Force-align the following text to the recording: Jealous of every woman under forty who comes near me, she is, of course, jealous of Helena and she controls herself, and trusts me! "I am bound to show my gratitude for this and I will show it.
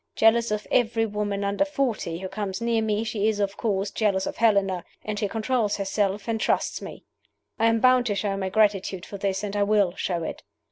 Jealous 0.15 0.49
of 0.49 0.65
every 0.71 1.05
woman 1.05 1.43
under 1.43 1.63
forty 1.63 2.17
who 2.17 2.27
comes 2.27 2.59
near 2.59 2.81
me, 2.81 3.03
she 3.03 3.27
is, 3.27 3.39
of 3.39 3.55
course, 3.55 3.91
jealous 3.91 4.25
of 4.25 4.37
Helena 4.37 4.83
and 5.05 5.19
she 5.19 5.27
controls 5.27 5.77
herself, 5.77 6.27
and 6.27 6.41
trusts 6.41 6.81
me! 6.81 7.03
"I 7.59 7.67
am 7.67 7.79
bound 7.79 8.07
to 8.07 8.15
show 8.15 8.35
my 8.35 8.49
gratitude 8.49 9.05
for 9.05 9.19
this 9.19 9.43
and 9.43 9.55
I 9.55 9.61
will 9.61 9.93
show 9.95 10.23
it. 10.23 10.41